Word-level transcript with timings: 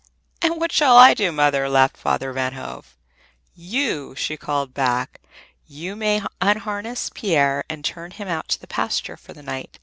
"And 0.41 0.59
what 0.59 0.71
shall 0.71 0.97
I 0.97 1.13
do, 1.13 1.31
Mother?" 1.31 1.69
laughed 1.69 1.95
Father 1.95 2.33
Van 2.33 2.53
Hove. 2.53 2.97
"You," 3.53 4.15
she 4.15 4.35
called 4.35 4.73
back, 4.73 5.21
"you 5.67 5.95
may 5.95 6.21
unharness 6.41 7.11
Pier 7.13 7.63
and 7.69 7.85
turn 7.85 8.09
him 8.09 8.27
out 8.27 8.55
in 8.55 8.61
the 8.61 8.65
pasture 8.65 9.15
for 9.15 9.33
the 9.33 9.43
night! 9.43 9.77